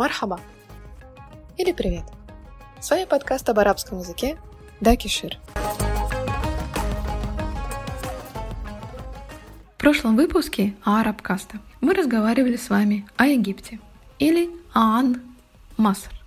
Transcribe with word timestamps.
Мархаба 0.00 0.40
или 1.58 1.72
привет. 1.72 2.04
С 2.80 2.88
вами 2.88 3.04
подкаст 3.04 3.46
об 3.50 3.58
арабском 3.58 3.98
языке 3.98 4.38
Дакишир. 4.80 5.36
В 9.74 9.76
прошлом 9.76 10.16
выпуске 10.16 10.74
Арабкаста 10.84 11.58
мы 11.82 11.92
разговаривали 11.92 12.56
с 12.56 12.70
вами 12.70 13.06
о 13.18 13.26
Египте 13.26 13.78
или 14.18 14.48
Аан 14.72 15.20
Маср. 15.76 16.18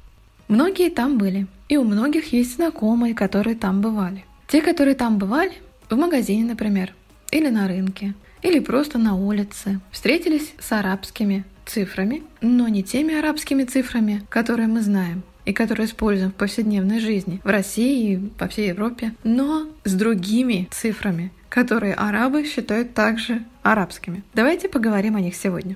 Многие 0.48 0.92
там 0.92 1.18
были, 1.18 1.48
и 1.68 1.76
у 1.76 1.84
многих 1.84 2.32
есть 2.32 2.58
знакомые, 2.58 3.16
которые 3.16 3.56
там 3.56 3.82
бывали. 3.82 4.24
Те, 4.50 4.62
которые 4.62 4.94
там 4.94 5.18
бывали, 5.18 5.54
в 5.90 5.96
магазине, 5.96 6.44
например, 6.44 6.94
или 7.32 7.50
на 7.50 7.68
рынке, 7.68 8.14
или 8.44 8.60
просто 8.60 9.00
на 9.00 9.16
улице, 9.16 9.80
встретились 9.92 10.54
с 10.60 10.72
арабскими 10.72 11.44
цифрами, 11.66 12.24
но 12.42 12.68
не 12.68 12.84
теми 12.84 13.18
арабскими 13.18 13.64
цифрами, 13.64 14.24
которые 14.30 14.68
мы 14.68 14.82
знаем 14.82 15.24
и 15.46 15.54
которые 15.54 15.88
используем 15.88 16.32
в 16.32 16.36
повседневной 16.36 17.00
жизни 17.00 17.42
в 17.44 17.48
России 17.48 18.14
и 18.14 18.18
по 18.18 18.48
всей 18.48 18.70
Европе, 18.70 19.14
но 19.24 19.68
с 19.84 19.94
другими 19.94 20.68
цифрами, 20.72 21.32
которые 21.50 21.94
арабы 21.94 22.46
считают 22.46 22.94
также 22.94 23.44
арабскими. 23.62 24.24
Давайте 24.34 24.70
поговорим 24.70 25.16
о 25.16 25.22
них 25.22 25.36
сегодня. 25.36 25.76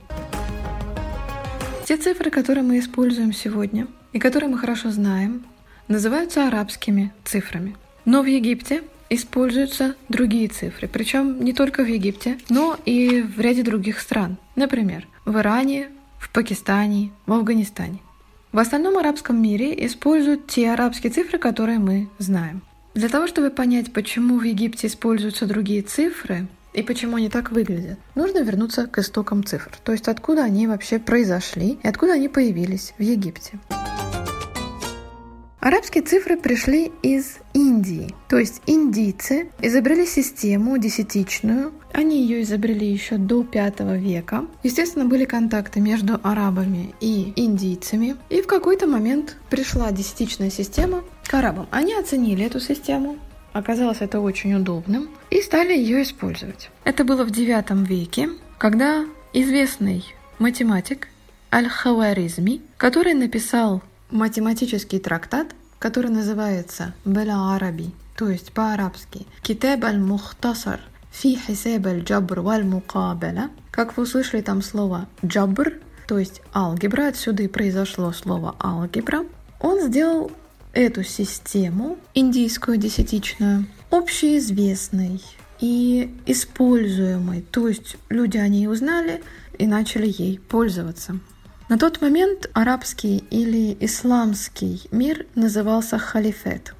Те 1.85 1.97
цифры, 1.97 2.31
которые 2.31 2.63
мы 2.63 2.79
используем 2.79 3.33
сегодня 3.33 3.87
и 4.13 4.19
которые 4.19 4.49
мы 4.49 4.57
хорошо 4.57 4.91
знаем, 4.91 5.45
называются 5.87 6.47
арабскими 6.47 7.13
цифрами. 7.23 7.75
Но 8.05 8.21
в 8.21 8.25
Египте 8.25 8.83
используются 9.09 9.95
другие 10.09 10.47
цифры, 10.47 10.87
причем 10.87 11.43
не 11.43 11.53
только 11.53 11.83
в 11.83 11.87
Египте, 11.87 12.37
но 12.49 12.77
и 12.85 13.21
в 13.21 13.39
ряде 13.39 13.63
других 13.63 13.99
стран. 13.99 14.37
Например, 14.55 15.07
в 15.25 15.37
Иране, 15.37 15.89
в 16.19 16.29
Пакистане, 16.31 17.11
в 17.25 17.33
Афганистане. 17.33 17.99
В 18.51 18.59
остальном 18.59 18.97
арабском 18.97 19.41
мире 19.41 19.85
используют 19.85 20.47
те 20.47 20.71
арабские 20.71 21.11
цифры, 21.11 21.37
которые 21.37 21.79
мы 21.79 22.09
знаем. 22.17 22.61
Для 22.95 23.09
того, 23.09 23.27
чтобы 23.27 23.51
понять, 23.51 23.93
почему 23.93 24.39
в 24.39 24.43
Египте 24.43 24.87
используются 24.87 25.45
другие 25.45 25.83
цифры 25.83 26.47
и 26.73 26.81
почему 26.81 27.17
они 27.17 27.29
так 27.29 27.51
выглядят, 27.51 27.99
нужно 28.15 28.41
вернуться 28.41 28.87
к 28.87 28.97
истокам 28.97 29.43
цифр, 29.43 29.71
то 29.83 29.91
есть 29.91 30.07
откуда 30.07 30.43
они 30.43 30.67
вообще 30.67 30.97
произошли 30.97 31.77
и 31.83 31.87
откуда 31.87 32.13
они 32.13 32.27
появились 32.27 32.93
в 32.97 33.01
Египте. 33.01 33.59
Арабские 35.67 36.01
цифры 36.01 36.37
пришли 36.37 36.93
из 37.03 37.39
Индии, 37.53 38.15
то 38.29 38.37
есть 38.37 38.61
индийцы 38.67 39.49
изобрели 39.59 40.05
систему 40.05 40.77
десятичную. 40.77 41.73
Они 41.91 42.21
ее 42.21 42.43
изобрели 42.43 42.89
еще 42.89 43.17
до 43.17 43.41
V 43.41 43.97
века. 43.97 44.45
Естественно, 44.63 45.03
были 45.03 45.25
контакты 45.25 45.81
между 45.81 46.21
арабами 46.23 46.95
и 47.01 47.33
индийцами. 47.35 48.15
И 48.29 48.41
в 48.41 48.47
какой-то 48.47 48.87
момент 48.87 49.35
пришла 49.49 49.91
десятичная 49.91 50.51
система 50.51 51.03
к 51.25 51.33
арабам. 51.33 51.67
Они 51.69 51.93
оценили 51.93 52.45
эту 52.45 52.61
систему, 52.61 53.17
Оказалось 53.51 53.97
это 53.99 54.21
очень 54.21 54.53
удобным 54.53 55.09
и 55.31 55.41
стали 55.41 55.73
ее 55.73 56.03
использовать. 56.03 56.69
Это 56.85 57.03
было 57.03 57.25
в 57.25 57.31
IX 57.31 57.85
веке, 57.85 58.29
когда 58.57 59.03
известный 59.33 60.05
математик 60.39 61.09
Аль-Хаваризми, 61.51 62.61
который 62.77 63.15
написал 63.15 63.81
математический 64.11 64.99
трактат, 64.99 65.47
который 65.79 66.11
называется 66.11 66.93
Бела 67.05 67.55
Араби, 67.55 67.91
то 68.15 68.29
есть 68.29 68.51
по-арабски 68.51 69.25
Китаб 69.41 69.83
аль-Мухтасар 69.83 70.79
фи 71.11 71.35
хисаб 71.35 71.87
аль-джабр 71.87 72.41
валь-мукабаля. 72.41 73.49
Как 73.71 73.97
вы 73.97 74.03
услышали 74.03 74.41
там 74.41 74.61
слово 74.61 75.07
джабр, 75.25 75.73
то 76.07 76.17
есть 76.17 76.41
алгебра, 76.53 77.07
отсюда 77.07 77.43
и 77.43 77.47
произошло 77.47 78.11
слово 78.11 78.55
алгебра. 78.59 79.25
Он 79.59 79.81
сделал 79.81 80.31
эту 80.73 81.03
систему, 81.03 81.97
индийскую 82.13 82.77
десятичную, 82.77 83.65
общеизвестной 83.89 85.21
и 85.59 86.15
используемой. 86.25 87.41
То 87.41 87.67
есть 87.67 87.97
люди 88.09 88.37
о 88.37 88.47
ней 88.47 88.67
узнали 88.67 89.23
и 89.57 89.65
начали 89.65 90.07
ей 90.07 90.39
пользоваться. 90.39 91.19
На 91.69 91.77
тот 91.77 92.01
момент 92.01 92.49
арабский 92.53 93.17
или 93.29 93.75
исламский 93.81 94.83
мир 94.91 95.25
назывался 95.35 95.97
халифет. 95.97 96.73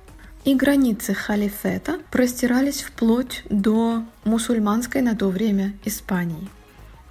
И 0.46 0.56
границы 0.56 1.14
халифета 1.14 2.00
простирались 2.10 2.84
вплоть 2.84 3.44
до 3.50 4.06
мусульманской 4.24 5.02
на 5.02 5.14
то 5.14 5.28
время 5.28 5.74
Испании. 5.84 6.48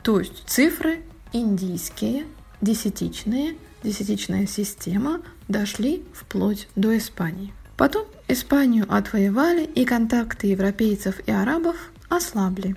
То 0.03 0.21
есть 0.21 0.45
цифры 0.47 1.03
индийские, 1.35 2.25
десятичные, 2.63 3.57
десятичная 3.83 4.47
система 4.47 5.21
дошли 5.49 6.03
вплоть 6.15 6.69
до 6.77 6.97
Испании. 6.97 7.53
Потом 7.77 8.07
Испанию 8.27 8.87
отвоевали, 8.89 9.65
и 9.65 9.85
контакты 9.85 10.47
европейцев 10.47 11.21
и 11.27 11.31
арабов 11.31 11.77
ослабли. 12.09 12.75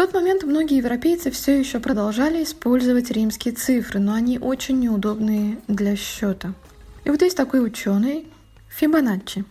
Тот 0.00 0.14
момент 0.14 0.44
многие 0.44 0.78
европейцы 0.78 1.30
все 1.30 1.58
еще 1.58 1.78
продолжали 1.78 2.42
использовать 2.42 3.10
римские 3.10 3.52
цифры, 3.52 4.00
но 4.00 4.14
они 4.14 4.38
очень 4.38 4.80
неудобные 4.80 5.58
для 5.68 5.94
счета. 5.94 6.54
И 7.04 7.10
вот 7.10 7.20
есть 7.20 7.36
такой 7.36 7.62
ученый 7.62 8.26
Фибоначчи. 8.70 9.44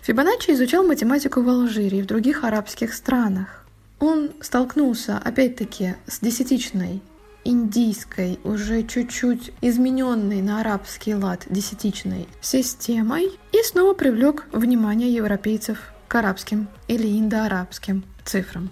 Фибоначчи 0.00 0.52
изучал 0.52 0.86
математику 0.86 1.42
в 1.42 1.50
Алжире 1.50 1.98
и 1.98 2.02
в 2.02 2.06
других 2.06 2.44
арабских 2.44 2.94
странах. 2.94 3.66
Он 3.98 4.30
столкнулся, 4.40 5.18
опять-таки, 5.18 5.96
с 6.06 6.20
десятичной 6.20 7.02
индийской, 7.44 8.40
уже 8.42 8.84
чуть-чуть 8.84 9.52
измененной 9.60 10.40
на 10.40 10.62
арабский 10.62 11.14
лад 11.14 11.44
десятичной 11.50 12.26
системой 12.40 13.38
и 13.52 13.62
снова 13.64 13.92
привлек 13.92 14.46
внимание 14.52 15.12
европейцев 15.12 15.92
к 16.08 16.14
арабским 16.14 16.68
или 16.88 17.06
индоарабским 17.18 18.02
цифрам. 18.24 18.70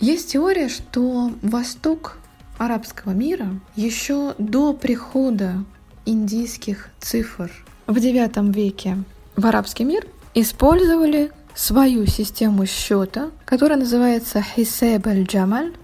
Есть 0.00 0.32
теория, 0.32 0.68
что 0.68 1.32
восток 1.42 2.18
арабского 2.56 3.12
мира 3.12 3.48
еще 3.74 4.34
до 4.38 4.72
прихода 4.72 5.64
индийских 6.06 6.90
цифр 7.00 7.50
в 7.86 7.96
IX 7.96 8.52
веке 8.52 8.98
в 9.36 9.46
арабский 9.46 9.84
мир 9.84 10.06
использовали 10.34 11.32
свою 11.54 12.06
систему 12.06 12.64
счета, 12.66 13.30
которая 13.44 13.78
называется 13.78 14.40
Хисеб 14.40 15.04
аль-Джамаль, 15.06 15.74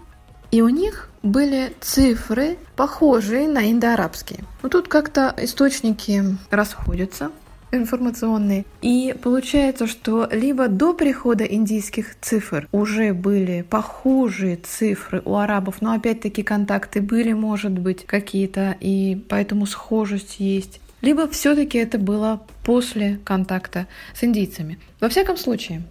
и 0.52 0.62
у 0.62 0.68
них 0.68 1.10
были 1.24 1.74
цифры, 1.80 2.56
похожие 2.76 3.48
на 3.48 3.70
индоарабские. 3.72 4.44
Но 4.62 4.68
тут 4.68 4.86
как-то 4.86 5.34
источники 5.38 6.22
расходятся 6.50 7.32
информационные. 7.76 8.64
И 8.82 9.14
получается, 9.22 9.86
что 9.86 10.28
либо 10.30 10.68
до 10.68 10.94
прихода 10.94 11.44
индийских 11.44 12.18
цифр 12.20 12.68
уже 12.72 13.12
были 13.12 13.62
похожие 13.62 14.56
цифры 14.56 15.22
у 15.24 15.36
арабов, 15.36 15.76
но 15.80 15.92
опять-таки 15.92 16.42
контакты 16.42 17.00
были, 17.00 17.32
может 17.32 17.72
быть, 17.72 18.06
какие-то, 18.06 18.76
и 18.80 19.22
поэтому 19.28 19.66
схожесть 19.66 20.40
есть. 20.40 20.80
Либо 21.00 21.28
все-таки 21.28 21.78
это 21.78 21.98
было 21.98 22.42
после 22.64 23.18
контакта 23.24 23.86
с 24.14 24.24
индийцами. 24.24 24.78
Во 25.00 25.08
всяком 25.08 25.36
случае, 25.36 25.82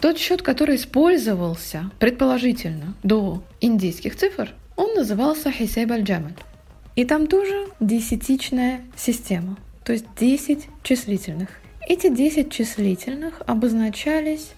тот 0.00 0.18
счет, 0.18 0.42
который 0.42 0.76
использовался, 0.76 1.90
предположительно, 1.98 2.94
до 3.02 3.42
индийских 3.60 4.16
цифр, 4.16 4.50
он 4.76 4.94
назывался 4.94 5.50
Хисейб 5.50 5.92
аль-Джамаль. 5.92 6.34
И 6.96 7.04
там 7.04 7.26
тоже 7.26 7.68
десятичная 7.80 8.80
система 8.96 9.56
то 9.84 9.92
есть 9.92 10.06
10 10.16 10.68
числительных. 10.82 11.48
Эти 11.88 12.08
10 12.08 12.50
числительных 12.50 13.42
обозначались 13.46 14.52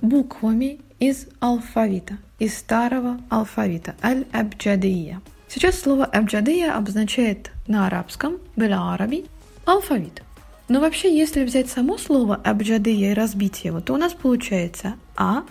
буквами 0.00 0.80
из 0.98 1.26
алфавита, 1.40 2.18
из 2.38 2.56
старого 2.58 3.20
алфавита, 3.30 3.94
аль-абджадия. 4.02 5.20
Сейчас 5.48 5.80
слово 5.80 6.04
абджадия 6.04 6.74
обозначает 6.74 7.52
на 7.66 7.86
арабском, 7.86 8.38
беля-араби, 8.56 9.26
алфавит. 9.64 10.22
Но 10.68 10.80
вообще, 10.80 11.16
если 11.16 11.44
взять 11.44 11.70
само 11.70 11.96
слово 11.96 12.34
абджадия 12.34 13.12
и 13.12 13.14
разбить 13.14 13.64
его, 13.64 13.80
то 13.80 13.94
у 13.94 13.96
нас 13.96 14.12
получается 14.14 14.94
А, 15.16 15.44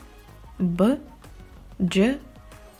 Б, 0.59 0.99
Дж, 1.79 2.17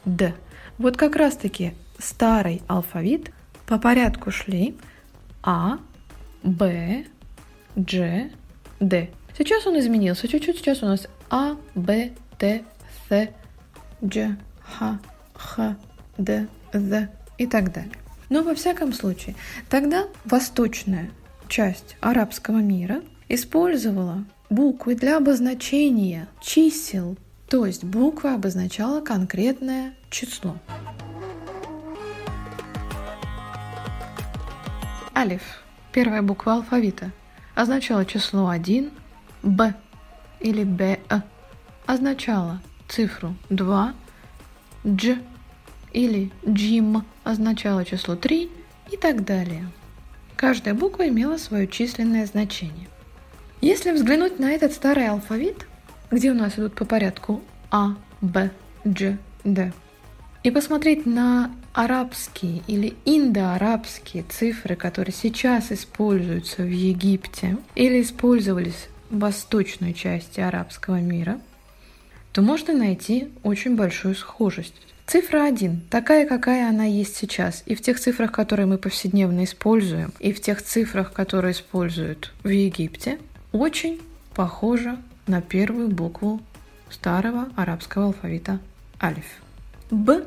Д. 0.04 0.34
Вот 0.78 0.98
как 0.98 1.16
раз-таки 1.16 1.74
старый 1.98 2.62
алфавит 2.68 3.32
по 3.66 3.80
порядку 3.80 4.32
шли 4.32 4.76
А, 5.42 5.80
Б, 6.46 7.06
Дж, 7.76 8.30
Д. 8.80 9.10
Сейчас 9.36 9.66
он 9.66 9.80
изменился 9.80 10.28
чуть-чуть. 10.28 10.60
Сейчас 10.60 10.84
у 10.84 10.86
нас 10.86 11.08
А, 11.32 11.58
Б, 11.74 12.12
Т, 12.38 12.64
С, 13.10 13.30
Дж, 14.04 14.38
Х, 14.62 15.00
Х, 15.34 15.76
Д, 16.20 16.48
З 16.72 17.10
и 17.40 17.48
так 17.48 17.74
далее. 17.74 17.96
Но 18.30 18.44
во 18.44 18.54
всяком 18.54 18.94
случае, 18.94 19.36
тогда 19.70 20.06
восточная 20.24 21.10
часть 21.48 21.98
арабского 22.00 22.60
мира 22.60 23.02
использовала 23.28 24.24
буквы 24.52 24.94
для 24.94 25.18
обозначения 25.18 26.28
чисел, 26.42 27.18
то 27.50 27.66
есть 27.66 27.84
буква 27.84 28.36
обозначала 28.36 29.02
конкретное 29.02 29.96
число. 30.12 30.58
Алиф 35.16 35.65
первая 35.96 36.22
буква 36.22 36.56
алфавита, 36.56 37.12
означала 37.56 38.06
число 38.06 38.50
1, 38.50 38.92
б 39.44 39.74
или 40.42 40.64
б 40.66 41.00
означала 41.86 42.60
цифру 42.90 43.34
2, 43.50 43.94
дж 44.84 45.18
или 45.94 46.32
джим 46.46 47.06
означало 47.24 47.86
число 47.86 48.18
3 48.18 48.52
и 48.92 48.98
так 48.98 49.24
далее. 49.24 49.70
Каждая 50.36 50.74
буква 50.76 51.08
имела 51.08 51.38
свое 51.38 51.66
численное 51.66 52.26
значение. 52.26 52.90
Если 53.62 53.92
взглянуть 53.92 54.38
на 54.38 54.52
этот 54.52 54.74
старый 54.74 55.08
алфавит, 55.08 55.66
где 56.12 56.32
у 56.32 56.34
нас 56.34 56.60
идут 56.60 56.76
по 56.76 56.84
порядку 56.84 57.42
А, 57.72 57.96
Б, 58.20 58.52
Дж, 58.84 59.16
Д, 59.46 59.72
и 60.44 60.52
посмотреть 60.52 61.06
на 61.06 61.52
арабские 61.76 62.64
или 62.68 62.96
индоарабские 63.04 64.24
цифры, 64.24 64.78
которые 64.78 65.14
сейчас 65.14 65.74
используются 65.74 66.64
в 66.64 66.70
Египте 66.70 67.58
или 67.76 68.02
использовались 68.02 68.88
в 69.10 69.20
восточной 69.20 69.94
части 69.94 70.40
арабского 70.40 71.02
мира, 71.02 71.40
то 72.32 72.42
можно 72.42 72.74
найти 72.74 73.28
очень 73.44 73.76
большую 73.76 74.16
схожесть. 74.16 74.74
Цифра 75.06 75.44
1, 75.44 75.82
такая, 75.90 76.26
какая 76.26 76.70
она 76.70 76.86
есть 76.86 77.16
сейчас, 77.18 77.62
и 77.66 77.76
в 77.76 77.82
тех 77.82 78.00
цифрах, 78.00 78.32
которые 78.32 78.66
мы 78.66 78.78
повседневно 78.78 79.44
используем, 79.44 80.14
и 80.20 80.32
в 80.34 80.42
тех 80.42 80.62
цифрах, 80.64 81.12
которые 81.12 81.52
используют 81.52 82.34
в 82.44 82.50
Египте, 82.50 83.20
очень 83.52 84.02
похожа 84.34 84.98
на 85.28 85.42
первую 85.42 85.90
букву 85.90 86.42
старого 86.90 87.50
арабского 87.56 88.06
алфавита 88.06 88.60
алиф. 89.02 89.26
Б 89.92 90.24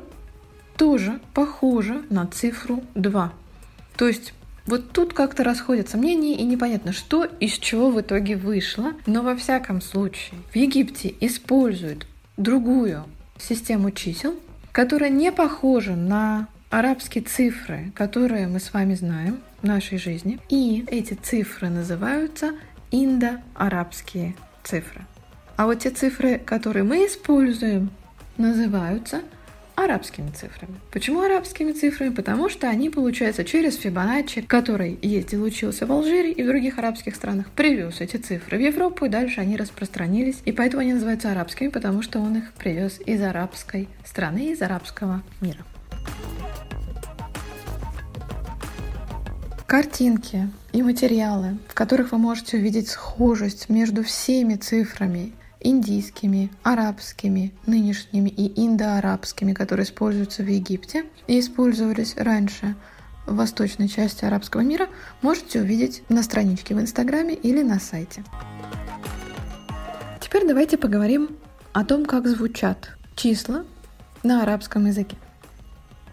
тоже 0.79 1.19
похожа 1.33 2.01
на 2.09 2.25
цифру 2.25 2.83
2. 2.95 3.33
То 3.97 4.07
есть 4.07 4.33
вот 4.65 4.91
тут 4.93 5.13
как-то 5.13 5.43
расходятся 5.43 5.97
мнения 5.97 6.35
и 6.35 6.43
непонятно, 6.43 6.93
что 6.93 7.25
из 7.25 7.53
чего 7.57 7.91
в 7.91 7.99
итоге 7.99 8.37
вышло. 8.37 8.93
Но 9.05 9.21
во 9.21 9.35
всяком 9.35 9.81
случае 9.81 10.39
в 10.51 10.55
Египте 10.55 11.13
используют 11.19 12.07
другую 12.37 13.03
систему 13.37 13.91
чисел, 13.91 14.35
которая 14.71 15.09
не 15.09 15.33
похожа 15.33 15.95
на 15.95 16.47
арабские 16.69 17.25
цифры, 17.25 17.91
которые 17.93 18.47
мы 18.47 18.61
с 18.61 18.73
вами 18.73 18.93
знаем 18.93 19.41
в 19.61 19.67
нашей 19.67 19.97
жизни. 19.97 20.39
И 20.47 20.85
эти 20.87 21.13
цифры 21.13 21.69
называются 21.69 22.53
индоарабские 22.91 24.35
цифры. 24.63 25.01
А 25.57 25.65
вот 25.65 25.79
те 25.79 25.89
цифры, 25.89 26.39
которые 26.39 26.83
мы 26.83 27.05
используем, 27.05 27.89
называются 28.37 29.23
арабскими 29.83 30.29
цифрами. 30.31 30.79
Почему 30.91 31.21
арабскими 31.21 31.71
цифрами? 31.71 32.13
Потому 32.13 32.49
что 32.49 32.69
они 32.69 32.89
получаются 32.89 33.43
через 33.43 33.75
Фибоначчи, 33.75 34.41
который 34.41 34.97
ездил, 35.01 35.43
учился 35.43 35.85
в 35.85 35.91
Алжире 35.91 36.31
и 36.31 36.43
в 36.43 36.47
других 36.47 36.77
арабских 36.77 37.15
странах, 37.15 37.47
привез 37.55 38.01
эти 38.01 38.17
цифры 38.17 38.57
в 38.57 38.61
Европу, 38.61 39.05
и 39.05 39.09
дальше 39.09 39.41
они 39.41 39.57
распространились. 39.57 40.41
И 40.45 40.51
поэтому 40.51 40.81
они 40.81 40.93
называются 40.93 41.31
арабскими, 41.31 41.69
потому 41.69 42.01
что 42.01 42.19
он 42.19 42.37
их 42.37 42.53
привез 42.53 42.99
из 43.05 43.21
арабской 43.21 43.87
страны, 44.05 44.51
из 44.51 44.61
арабского 44.61 45.23
мира. 45.41 45.63
Картинки 49.65 50.49
и 50.73 50.81
материалы, 50.81 51.59
в 51.67 51.75
которых 51.75 52.11
вы 52.11 52.17
можете 52.17 52.57
увидеть 52.57 52.89
схожесть 52.89 53.69
между 53.69 54.03
всеми 54.03 54.55
цифрами 54.55 55.33
индийскими, 55.61 56.51
арабскими, 56.63 57.53
нынешними 57.65 58.29
и 58.29 58.65
индоарабскими, 58.65 59.53
которые 59.53 59.85
используются 59.85 60.43
в 60.43 60.47
Египте 60.47 61.05
и 61.27 61.39
использовались 61.39 62.15
раньше 62.15 62.75
в 63.25 63.35
восточной 63.35 63.87
части 63.87 64.25
арабского 64.25 64.61
мира, 64.61 64.87
можете 65.21 65.61
увидеть 65.61 66.03
на 66.09 66.23
страничке 66.23 66.75
в 66.75 66.79
Инстаграме 66.79 67.35
или 67.35 67.61
на 67.61 67.79
сайте. 67.79 68.23
Теперь 70.19 70.47
давайте 70.47 70.77
поговорим 70.77 71.37
о 71.73 71.83
том, 71.83 72.05
как 72.05 72.27
звучат 72.27 72.97
числа 73.15 73.65
на 74.23 74.43
арабском 74.43 74.85
языке. 74.85 75.17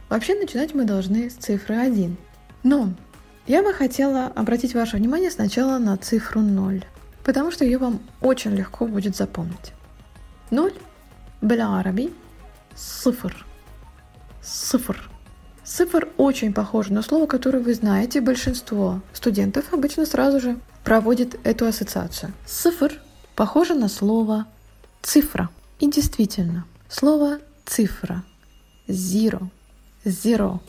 Вообще 0.08 0.34
начинать 0.34 0.74
мы 0.74 0.84
должны 0.84 1.30
с 1.30 1.34
цифры 1.34 1.76
1. 1.76 2.16
Но 2.62 2.94
я 3.46 3.62
бы 3.62 3.72
хотела 3.72 4.26
обратить 4.26 4.74
ваше 4.74 4.96
внимание 4.96 5.30
сначала 5.30 5.78
на 5.78 5.96
цифру 5.96 6.40
0 6.40 6.84
потому 7.25 7.51
что 7.51 7.65
ее 7.65 7.77
вам 7.77 7.99
очень 8.21 8.51
легко 8.51 8.87
будет 8.87 9.15
запомнить. 9.15 9.73
Ноль 10.49 10.73
بالعربي 11.41 12.09
صفر 12.75 13.45
صفر 14.43 15.11
Цифр 15.63 16.09
очень 16.17 16.53
похож 16.53 16.89
на 16.89 17.01
слово, 17.01 17.27
которое 17.27 17.59
вы 17.59 17.73
знаете. 17.73 18.19
Большинство 18.19 19.01
студентов 19.13 19.71
обычно 19.71 20.05
сразу 20.05 20.39
же 20.39 20.59
проводит 20.83 21.39
эту 21.45 21.65
ассоциацию. 21.65 22.33
Цифр 22.45 22.99
похоже 23.35 23.75
на 23.75 23.87
слово 23.87 24.47
цифра. 25.01 25.49
И 25.79 25.89
действительно, 25.89 26.65
слово 26.89 27.39
цифра, 27.65 28.23
zero, 28.87 29.49
zero, 30.03 30.59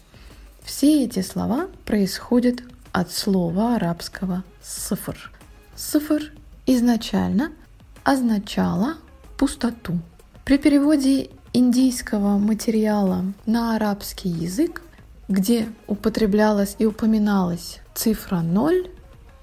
все 0.63 1.05
эти 1.05 1.21
слова 1.23 1.69
происходят 1.85 2.63
от 2.93 3.11
слова 3.11 3.77
арабского 3.77 4.45
цифр. 4.63 5.33
Цифр 5.75 6.33
изначально 6.68 7.52
означала 8.04 8.96
пустоту. 9.38 10.00
При 10.46 10.58
переводе 10.58 11.30
индийского 11.54 12.38
материала 12.38 13.24
на 13.46 13.76
арабский 13.76 14.30
язык, 14.30 14.84
где 15.28 15.70
употреблялась 15.88 16.76
и 16.78 16.86
упоминалась 16.86 17.80
цифра 17.96 18.42
0, 18.42 18.90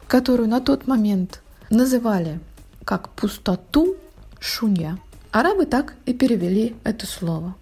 которую 0.06 0.48
на 0.48 0.60
тот 0.60 0.86
момент 0.86 1.42
называли 1.70 2.38
как 2.84 3.08
пустоту 3.10 3.96
шунья, 4.38 4.98
арабы 5.32 5.66
так 5.66 5.94
и 6.06 6.12
перевели 6.12 6.76
это 6.84 7.06
слово. 7.06 7.56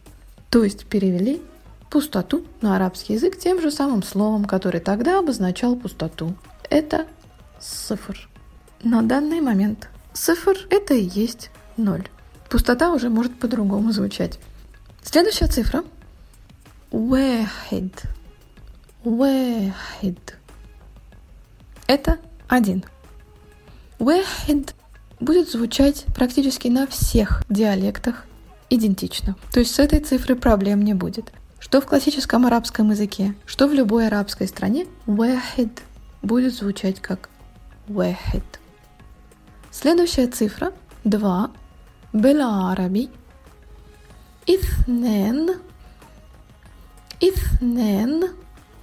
То 0.50 0.64
есть 0.64 0.86
перевели 0.86 1.40
пустоту 1.88 2.44
на 2.60 2.76
арабский 2.76 3.14
язык 3.14 3.38
тем 3.38 3.60
же 3.60 3.70
самым 3.70 4.02
словом, 4.02 4.44
который 4.44 4.80
тогда 4.80 5.18
обозначал 5.18 5.76
пустоту. 5.76 6.34
Это 6.68 7.06
сифр. 7.60 8.28
На 8.83 9.01
данный 9.01 9.41
момент 9.41 9.89
цифр – 10.13 10.69
это 10.69 10.93
и 10.93 11.03
есть 11.03 11.49
ноль. 11.77 12.07
Пустота 12.49 12.91
уже 12.93 13.09
может 13.09 13.37
по-другому 13.39 13.91
звучать. 13.91 14.39
Следующая 15.03 15.47
цифра – 15.47 16.91
واحد. 16.91 17.91
واحد. 19.03 20.17
Это 21.87 22.17
один. 22.47 22.83
واحد 23.99 24.73
будет 25.19 25.49
звучать 25.49 26.05
практически 26.15 26.67
на 26.67 26.87
всех 26.87 27.43
диалектах 27.49 28.25
идентично. 28.69 29.35
То 29.51 29.59
есть 29.59 29.73
с 29.75 29.79
этой 29.79 29.99
цифрой 29.99 30.37
проблем 30.37 30.81
не 30.81 30.93
будет. 30.93 31.31
Что 31.59 31.81
в 31.81 31.85
классическом 31.85 32.45
арабском 32.45 32.91
языке, 32.91 33.33
что 33.45 33.67
в 33.67 33.73
любой 33.73 34.07
арабской 34.07 34.47
стране, 34.47 34.85
واحد 35.05 35.69
будет 36.21 36.53
звучать 36.53 37.01
как 37.01 37.29
واحد. 37.87 38.43
Следующая 39.72 40.26
цифра 40.26 40.74
2. 41.04 41.50
Белараби. 42.12 43.08
Иснен. 44.44 45.56
Иснен. 47.20 48.34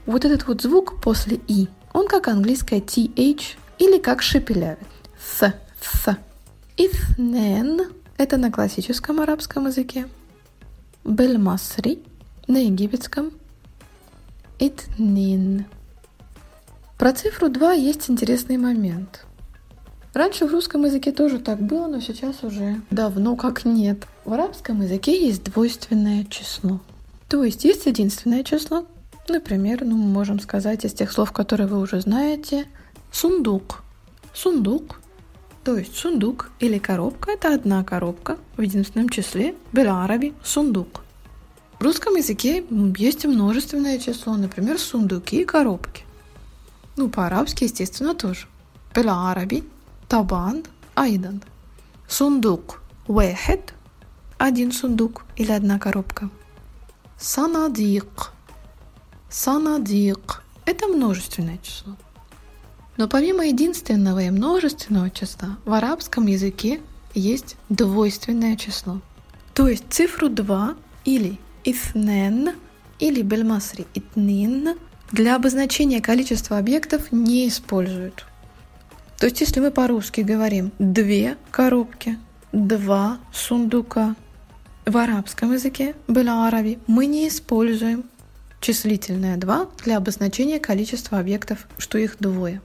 Вот 0.08 0.26
этот 0.26 0.48
вот 0.48 0.64
звук 0.64 1.00
после 1.00 1.40
«и», 1.48 1.68
он 1.94 2.08
как 2.08 2.28
английское 2.28 2.80
«th» 2.80 3.56
или 3.78 4.00
как 4.00 4.24
шепелявит. 4.24 4.80
«С», 5.20 5.54
«с». 5.80 6.18
«Иснен»— 6.76 7.92
это 8.18 8.38
на 8.38 8.52
классическом 8.52 9.20
арабском 9.20 9.68
языке. 9.68 10.10
«Бельмасри»— 11.04 12.02
на 12.48 12.58
египетском. 12.58 13.32
«Итнин». 14.58 15.66
Про 16.98 17.14
цифру 17.14 17.48
2 17.48 17.74
есть 17.74 18.10
интересный 18.10 18.58
момент– 18.58 19.28
Раньше 20.14 20.46
в 20.46 20.52
русском 20.52 20.86
языке 20.86 21.12
тоже 21.12 21.38
так 21.40 21.62
было, 21.62 21.88
но 21.88 22.00
сейчас 22.00 22.44
уже 22.44 22.82
давно 22.90 23.36
как 23.36 23.64
нет. 23.64 24.08
В 24.26 24.34
арабском 24.34 24.82
языке 24.82 25.26
есть 25.26 25.44
двойственное 25.44 26.26
число. 26.26 26.80
То 27.28 27.44
есть 27.44 27.64
есть 27.64 27.86
единственное 27.86 28.44
число. 28.44 28.86
Например, 29.28 29.86
ну, 29.86 29.96
мы 29.96 30.08
можем 30.12 30.40
сказать 30.40 30.84
из 30.84 30.94
тех 30.94 31.12
слов, 31.12 31.32
которые 31.32 31.68
вы 31.68 31.80
уже 31.80 32.02
знаете, 32.02 32.66
сундук. 33.12 33.84
Сундук. 34.34 35.00
То 35.64 35.78
есть 35.78 35.96
сундук 35.96 36.50
или 36.60 36.80
коробка– 36.80 37.32
это 37.34 37.54
одна 37.54 37.84
коробка 37.84 38.38
в 38.58 38.62
единственном 38.62 39.10
числе. 39.10 39.54
Белараби– 39.72 40.34
сундук. 40.44 41.02
В 41.80 41.84
русском 41.84 42.16
языке 42.16 42.66
есть 42.98 43.26
множественное 43.26 44.00
число, 44.00 44.36
например, 44.36 44.80
сундуки 44.80 45.42
и 45.42 45.46
коробки. 45.46 46.04
Ну, 46.98 47.10
по-арабски, 47.10 47.66
естественно, 47.66 48.16
тоже. 48.16 48.48
Белараби 48.96 49.64
طبعا 50.09 50.63
أيضا 50.99 51.39
صندوق 52.09 52.79
واحد 53.09 53.61
один 54.39 54.73
сундук 54.73 55.25
или 55.37 55.53
одна 55.53 55.79
коробка. 55.79 56.29
Санадик. 57.19 58.33
Санадик. 59.31 60.43
Это 60.67 60.89
множественное 60.89 61.59
число. 61.63 61.97
Но 62.97 63.09
помимо 63.09 63.47
единственного 63.47 64.23
и 64.23 64.31
множественного 64.31 65.11
числа, 65.11 65.57
в 65.65 65.73
арабском 65.73 66.27
языке 66.27 66.81
есть 67.15 67.57
двойственное 67.69 68.57
число. 68.57 69.01
То 69.55 69.69
есть 69.69 69.85
цифру 69.89 70.29
2 70.29 70.75
или 71.05 71.39
итнен 71.65 72.55
или 72.99 73.23
бельмасри 73.23 73.87
итнин 73.95 74.77
для 75.11 75.37
обозначения 75.37 76.01
количества 76.01 76.59
объектов 76.59 77.13
не 77.13 77.49
используют. 77.49 78.27
То 79.20 79.26
есть 79.26 79.42
если 79.42 79.60
мы 79.60 79.72
по-русски 79.72 80.22
говорим 80.22 80.72
«две 80.80 81.38
коробки», 81.52 82.18
«два 82.52 83.20
сундука», 83.34 84.16
в 84.86 84.98
арабском 84.98 85.54
языке, 85.54 85.96
белараби, 86.08 86.80
мы 86.88 87.06
не 87.06 87.28
используем 87.28 88.06
числительное 88.60 89.38
2 89.38 89.68
для 89.84 89.98
обозначения 89.98 90.60
количества 90.60 91.20
объектов, 91.20 91.68
что 91.78 91.98
их 91.98 92.18
двое. 92.20 92.62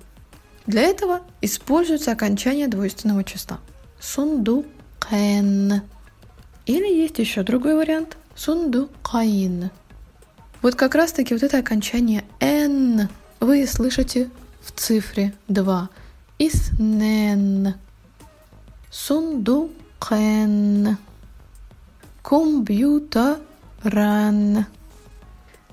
Для 0.66 0.82
этого 0.82 1.20
используется 1.42 2.12
окончание 2.12 2.68
двойственного 2.68 3.24
числа. 3.24 3.60
Сундукен. 4.00 5.82
Или 6.66 6.94
есть 6.94 7.18
еще 7.18 7.42
другой 7.42 7.76
вариант. 7.76 8.16
Сундукаин. 8.34 9.70
Вот 10.62 10.76
как 10.76 10.94
раз 10.94 11.12
таки 11.12 11.34
вот 11.34 11.42
это 11.42 11.58
окончание 11.58 12.24
«н» 12.40 13.08
вы 13.40 13.66
слышите 13.66 14.30
в 14.62 14.72
цифре 14.72 15.34
2. 15.48 15.90
Иснен. 16.38 17.74
Сундукен. 18.90 20.98
Компьютеран. 22.22 24.66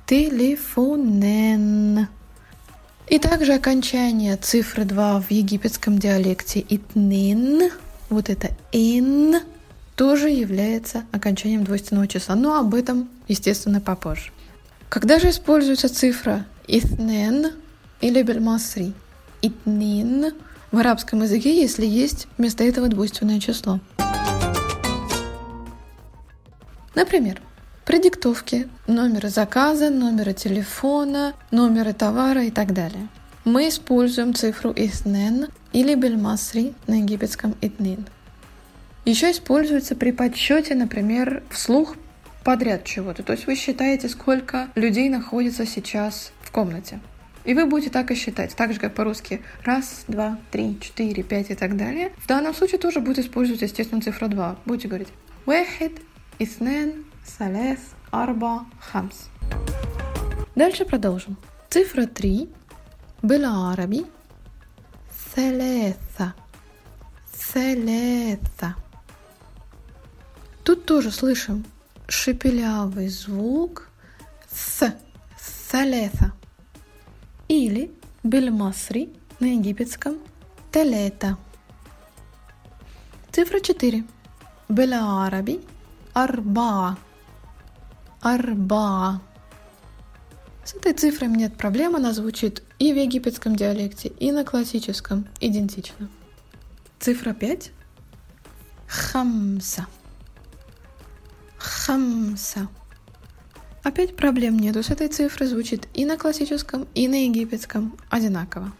Телефонен. 0.05 2.07
И 3.07 3.19
также 3.19 3.53
окончание 3.53 4.37
цифры 4.37 4.85
2 4.85 5.21
в 5.21 5.31
египетском 5.31 5.97
диалекте 5.97 6.63
итнин, 6.69 7.71
вот 8.09 8.29
это 8.29 8.51
ин, 8.71 9.35
тоже 9.95 10.29
является 10.29 11.03
окончанием 11.11 11.63
двойственного 11.63 12.07
числа. 12.07 12.35
Но 12.35 12.57
об 12.57 12.73
этом, 12.73 13.09
естественно, 13.27 13.81
попозже. 13.81 14.31
Когда 14.89 15.19
же 15.19 15.29
используется 15.29 15.89
цифра 15.89 16.45
итнен 16.67 17.51
или 17.99 18.21
бельмасри? 18.21 18.93
Итнин 19.41 20.33
в 20.71 20.77
арабском 20.77 21.21
языке, 21.21 21.59
если 21.59 21.85
есть 21.85 22.27
вместо 22.37 22.63
этого 22.63 22.87
двойственное 22.87 23.39
число. 23.39 23.79
Например, 26.95 27.41
при 27.85 28.01
диктовке 28.01 28.67
номера 28.87 29.29
заказа, 29.29 29.89
номера 29.89 30.33
телефона, 30.33 31.33
номера 31.51 31.93
товара 31.93 32.43
и 32.43 32.51
так 32.51 32.73
далее. 32.73 33.07
Мы 33.43 33.69
используем 33.69 34.33
цифру 34.33 34.71
иснен 34.75 35.47
или 35.73 35.95
бельмасри 35.95 36.73
на 36.87 36.99
египетском 37.01 37.55
итнин. 37.61 38.05
Еще 39.03 39.31
используется 39.31 39.95
при 39.95 40.11
подсчете, 40.11 40.75
например, 40.75 41.41
вслух 41.49 41.95
подряд 42.43 42.83
чего-то. 42.83 43.23
То 43.23 43.33
есть 43.33 43.47
вы 43.47 43.55
считаете, 43.55 44.09
сколько 44.09 44.69
людей 44.75 45.09
находится 45.09 45.65
сейчас 45.65 46.33
в 46.41 46.51
комнате. 46.51 46.99
И 47.43 47.53
вы 47.53 47.65
будете 47.65 47.89
так 47.89 48.11
и 48.11 48.15
считать, 48.15 48.55
так 48.55 48.73
же, 48.73 48.79
как 48.79 48.93
по-русски. 48.93 49.41
Раз, 49.63 50.05
два, 50.07 50.37
три, 50.51 50.79
четыре, 50.79 51.23
пять 51.23 51.49
и 51.49 51.55
так 51.55 51.75
далее. 51.75 52.13
В 52.17 52.27
данном 52.27 52.53
случае 52.53 52.79
тоже 52.79 52.99
будет 52.99 53.19
использовать, 53.19 53.61
естественно, 53.61 54.01
цифра 54.01 54.27
2. 54.27 54.59
Будете 54.65 54.87
говорить 54.87 55.09
«Вехид», 55.45 55.99
«Иснен», 56.39 57.05
«Салес», 57.25 57.79
«Арба», 58.11 58.65
«Хамс». 58.79 59.27
Дальше 60.55 60.85
продолжим. 60.85 61.37
Цифра 61.69 62.05
3. 62.05 62.49
Была 63.21 63.71
араби. 63.71 64.05
Селеса. 65.33 66.33
Селеса. 67.33 68.75
Тут 70.63 70.85
тоже 70.85 71.11
слышим 71.11 71.65
шепелявый 72.07 73.07
звук 73.07 73.89
с. 74.51 74.93
Салеса 75.39 76.33
или 77.51 77.91
бельмасри 78.23 79.09
на 79.41 79.47
египетском 79.55 80.17
телета. 80.71 81.37
Цифра 83.29 83.59
4. 83.59 84.05
Беляараби 84.69 85.59
Арба 86.13 86.97
Арба 88.21 89.21
С 90.63 90.75
этой 90.75 90.93
цифрой 90.93 91.27
нет 91.27 91.57
проблем, 91.57 91.97
она 91.97 92.13
звучит 92.13 92.63
и 92.79 92.93
в 92.93 92.95
египетском 92.95 93.57
диалекте, 93.57 94.07
и 94.07 94.31
на 94.31 94.45
классическом 94.45 95.27
идентично. 95.41 96.07
Цифра 97.01 97.33
5. 97.33 97.71
Хамса. 98.87 99.87
Хамса. 101.57 102.69
Опять 103.83 104.15
проблем 104.15 104.59
нету 104.59 104.83
с 104.83 104.89
этой 104.89 105.07
цифрой, 105.07 105.47
звучит 105.47 105.87
и 105.93 106.05
на 106.05 106.17
классическом, 106.17 106.87
и 106.93 107.07
на 107.07 107.25
египетском 107.25 107.97
одинаково. 108.09 108.71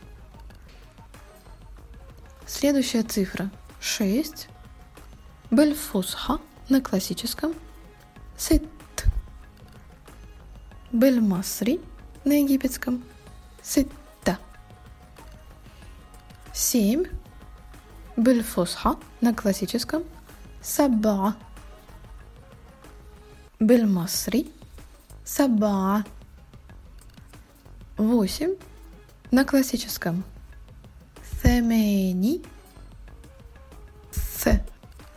Следующая 2.45 3.03
цифра 3.03 3.49
6. 3.79 4.47
Бельфусха 5.49 6.39
на 6.69 6.81
классическом 6.81 7.53
сит. 8.37 8.63
Бель-Масри 10.91 11.79
на 12.25 12.33
египетском 12.33 13.03
ситта. 13.63 14.37
Семь. 16.53 17.05
Бель-Фусха 18.17 18.97
на 19.21 19.33
классическом 19.33 20.03
саба. 20.61 21.35
Бель-Масри 23.59 24.51
саба. 25.31 26.03
Восемь. 27.97 28.55
На 29.31 29.45
классическом 29.45 30.23
Семени. 31.41 32.41
С. 34.11 34.61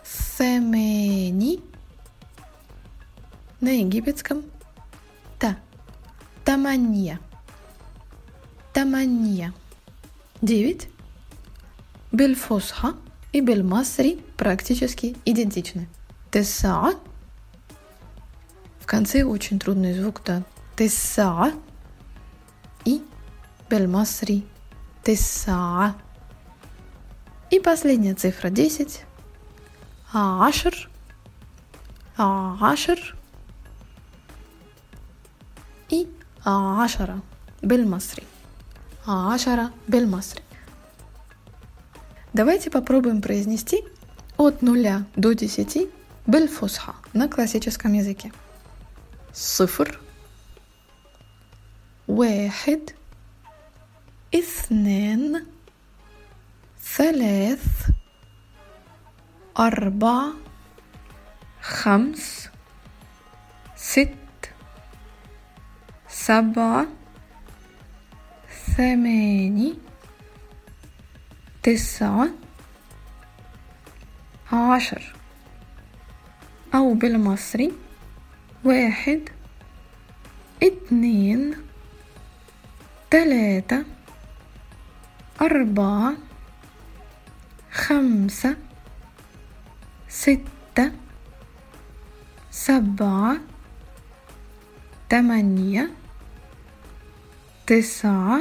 Семени. 0.05 1.61
На 3.61 3.71
египетском 3.71 4.43
та. 5.39 5.57
Таманья. 6.45 7.19
Таманья. 8.73 9.53
Девять. 10.41 10.89
Бельфосха 12.13 12.95
и 13.33 13.41
Бельмасри 13.41 14.21
практически 14.37 15.17
идентичны. 15.25 15.89
Теса. 16.31 16.95
В 18.85 18.87
конце 18.87 19.25
очень 19.25 19.59
трудный 19.59 19.95
звук, 19.95 20.21
да. 20.27 20.43
Теса 20.77 21.55
и 22.85 23.03
бельмасри. 23.71 24.45
Теса. 25.03 25.95
И 27.51 27.61
последняя 27.61 28.15
цифра 28.15 28.51
10. 28.51 29.07
А, 30.13 30.47
Ашер. 30.47 30.91
А, 32.19 32.59
Ашер. 32.61 33.17
И 35.89 36.07
а, 36.45 36.85
Ашара 36.85 37.23
Бельмасри. 37.63 38.25
Ашара 39.07 39.71
Бельмасри. 39.89 40.43
Давайте 42.35 42.71
попробуем 42.71 43.23
произнести 43.23 43.83
от 44.37 44.61
0 44.61 45.07
до 45.17 45.33
10 45.33 45.89
бельфусха 46.27 46.95
на 47.15 47.31
классическом 47.31 47.95
языке. 47.95 48.31
صفر 49.35 50.01
واحد 52.09 52.91
اثنان 54.35 55.47
ثلاث 56.81 57.91
أربع 59.59 60.23
خمس 61.61 62.49
ست 63.77 64.15
سبعة 66.09 66.87
ثماني 68.77 69.75
تسعة 71.63 72.29
عشر. 74.53 75.15
أو 76.75 76.95
بالمصري 76.95 77.84
واحد 78.65 79.29
اتنين 80.63 81.55
تلاتة 83.11 83.85
أربعة 85.41 86.15
خمسة 87.73 88.57
ستة 90.09 90.93
سبعة 92.51 93.37
تمانية 95.09 95.91
تسعة 97.67 98.41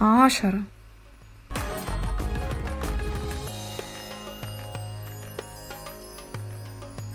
عشرة. 0.00 0.62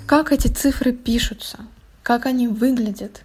Как 0.10 0.32
эти 0.32 0.48
цифры 0.48 0.92
пишутся? 0.92 1.60
Как 2.02 2.26
они 2.26 2.48
выглядят? 2.48 3.22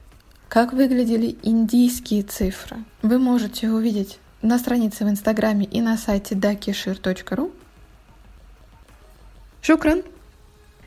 Как 0.51 0.75
выглядели 0.75 1.39
индийские 1.43 2.23
цифры? 2.25 2.77
Вы 3.01 3.19
можете 3.19 3.71
увидеть 3.71 4.19
на 4.43 4.59
странице 4.59 5.07
в 5.07 5.09
Инстаграме 5.09 5.65
и 5.65 5.81
на 5.81 5.97
сайте 5.97 6.35
dakishir.ru. 6.35 7.51
Шукран! 9.63 10.03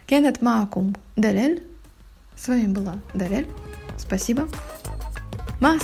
Кенет 0.06 0.40
Маакум 0.44 0.96
Далель. 1.16 1.66
С 2.36 2.48
вами 2.48 2.68
была 2.68 3.00
Далель. 3.16 3.48
Спасибо. 3.98 4.48
Ма. 5.60 5.80